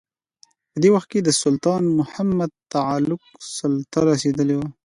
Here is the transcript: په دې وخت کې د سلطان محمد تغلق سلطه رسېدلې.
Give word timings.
په 0.71 0.77
دې 0.83 0.89
وخت 0.95 1.07
کې 1.11 1.19
د 1.23 1.29
سلطان 1.41 1.83
محمد 1.99 2.51
تغلق 2.73 3.21
سلطه 3.57 3.99
رسېدلې. 4.09 4.59